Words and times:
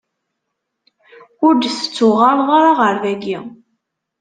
Ur 1.45 1.53
d-tettuɣaleḍ 1.55 2.49
ara 2.57 2.71
ɣer 2.79 2.93
dagi. 3.03 3.37